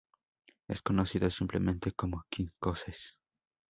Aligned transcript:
Es 0.67 0.81
conocido 0.81 1.29
simplemente 1.29 1.91
como 1.91 2.23
Quincoces. 2.27 3.19